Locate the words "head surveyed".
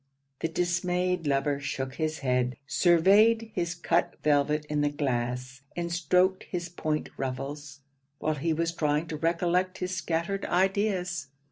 2.25-3.51